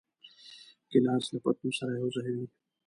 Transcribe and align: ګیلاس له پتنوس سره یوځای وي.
ګیلاس 0.91 1.25
له 1.33 1.39
پتنوس 1.43 1.75
سره 1.79 1.91
یوځای 2.01 2.29
وي. 2.35 2.47